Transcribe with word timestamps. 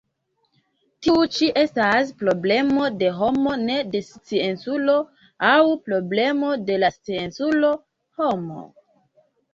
Tiu 1.07 1.17
ĉi 1.33 1.49
estas 1.63 2.13
problemo 2.21 2.87
de 3.03 3.11
homo, 3.19 3.53
ne 3.67 3.75
de 3.97 4.01
scienculo, 4.07 4.95
aŭ 5.53 5.63
problemo 5.91 6.51
de 6.71 6.79
la 6.85 6.91
scienculo-homo. 6.97 8.67